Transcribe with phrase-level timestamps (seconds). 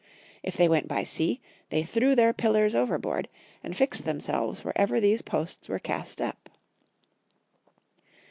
[0.41, 3.29] If they went by sea, they threw their pillars overboard,
[3.63, 6.49] and fixed themselves wherever these posts were cast up.